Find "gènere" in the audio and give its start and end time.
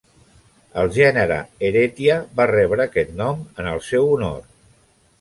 0.95-1.37